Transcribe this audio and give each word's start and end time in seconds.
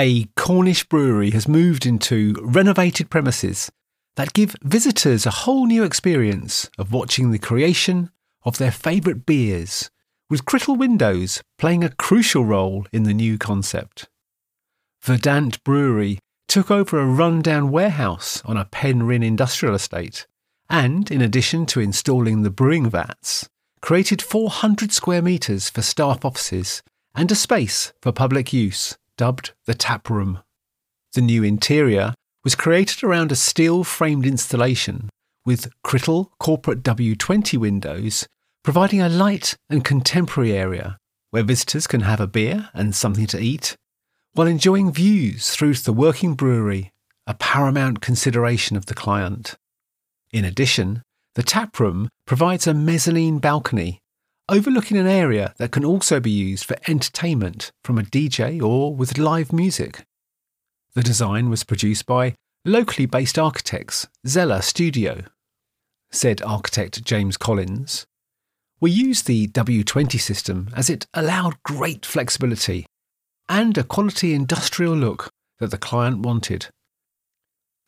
A 0.00 0.28
Cornish 0.36 0.84
brewery 0.84 1.32
has 1.32 1.48
moved 1.48 1.84
into 1.84 2.36
renovated 2.40 3.10
premises 3.10 3.68
that 4.14 4.32
give 4.32 4.54
visitors 4.62 5.26
a 5.26 5.42
whole 5.42 5.66
new 5.66 5.82
experience 5.82 6.70
of 6.78 6.92
watching 6.92 7.32
the 7.32 7.38
creation 7.40 8.12
of 8.44 8.58
their 8.58 8.70
favourite 8.70 9.26
beers, 9.26 9.90
with 10.30 10.44
Crittall 10.44 10.78
windows 10.78 11.42
playing 11.58 11.82
a 11.82 11.90
crucial 11.90 12.44
role 12.44 12.86
in 12.92 13.02
the 13.02 13.12
new 13.12 13.38
concept. 13.38 14.08
Verdant 15.02 15.64
Brewery 15.64 16.20
took 16.46 16.70
over 16.70 17.00
a 17.00 17.04
rundown 17.04 17.72
warehouse 17.72 18.40
on 18.44 18.56
a 18.56 18.66
Penryn 18.66 19.24
industrial 19.24 19.74
estate, 19.74 20.28
and 20.70 21.10
in 21.10 21.20
addition 21.20 21.66
to 21.66 21.80
installing 21.80 22.42
the 22.42 22.50
brewing 22.50 22.88
vats, 22.88 23.48
created 23.82 24.22
400 24.22 24.92
square 24.92 25.22
metres 25.22 25.68
for 25.68 25.82
staff 25.82 26.24
offices 26.24 26.84
and 27.16 27.32
a 27.32 27.34
space 27.34 27.92
for 28.00 28.12
public 28.12 28.52
use, 28.52 28.96
dubbed 29.18 29.52
the 29.66 29.74
tap 29.74 30.08
room. 30.08 30.38
The 31.12 31.20
new 31.20 31.42
interior 31.42 32.14
was 32.42 32.54
created 32.54 33.04
around 33.04 33.30
a 33.30 33.36
steel 33.36 33.84
framed 33.84 34.24
installation 34.24 35.10
with 35.44 35.70
Crittall 35.84 36.30
Corporate 36.38 36.82
W20 36.82 37.58
windows, 37.58 38.26
providing 38.64 39.02
a 39.02 39.10
light 39.10 39.54
and 39.68 39.84
contemporary 39.84 40.52
area 40.52 40.96
where 41.30 41.42
visitors 41.42 41.86
can 41.86 42.00
have 42.00 42.20
a 42.20 42.26
beer 42.26 42.70
and 42.72 42.94
something 42.94 43.26
to 43.26 43.38
eat 43.38 43.76
while 44.34 44.46
enjoying 44.46 44.92
views 44.92 45.50
through 45.50 45.74
to 45.74 45.84
the 45.84 45.92
working 45.92 46.34
brewery, 46.34 46.92
a 47.26 47.34
paramount 47.34 48.00
consideration 48.00 48.76
of 48.76 48.86
the 48.86 48.94
client. 48.94 49.56
In 50.32 50.44
addition, 50.44 51.02
the 51.34 51.42
tap 51.42 51.80
room 51.80 52.08
provides 52.24 52.66
a 52.66 52.74
mezzanine 52.74 53.38
balcony 53.38 54.00
overlooking 54.48 54.96
an 54.96 55.06
area 55.06 55.54
that 55.58 55.70
can 55.70 55.84
also 55.84 56.20
be 56.20 56.30
used 56.30 56.64
for 56.64 56.76
entertainment 56.88 57.70
from 57.84 57.98
a 57.98 58.02
DJ 58.02 58.62
or 58.62 58.94
with 58.94 59.18
live 59.18 59.52
music. 59.52 60.04
The 60.94 61.02
design 61.02 61.50
was 61.50 61.64
produced 61.64 62.06
by 62.06 62.34
locally 62.64 63.06
based 63.06 63.38
architects 63.38 64.06
Zeller 64.26 64.62
Studio. 64.62 65.24
Said 66.10 66.40
architect 66.42 67.04
James 67.04 67.36
Collins, 67.36 68.06
We 68.80 68.90
used 68.90 69.26
the 69.26 69.48
W20 69.48 70.18
system 70.18 70.70
as 70.74 70.88
it 70.88 71.06
allowed 71.12 71.62
great 71.62 72.06
flexibility 72.06 72.86
and 73.48 73.76
a 73.76 73.84
quality 73.84 74.34
industrial 74.34 74.94
look 74.94 75.28
that 75.58 75.70
the 75.70 75.78
client 75.78 76.20
wanted. 76.20 76.68